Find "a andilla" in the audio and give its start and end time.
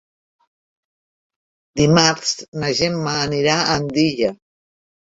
3.63-4.37